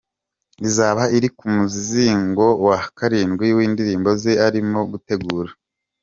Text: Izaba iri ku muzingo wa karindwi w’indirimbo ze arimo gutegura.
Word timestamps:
Izaba 0.67 1.03
iri 1.17 1.29
ku 1.37 1.45
muzingo 1.55 2.45
wa 2.65 2.77
karindwi 2.97 3.47
w’indirimbo 3.57 4.09
ze 4.21 4.33
arimo 4.47 4.79
gutegura. 4.91 5.51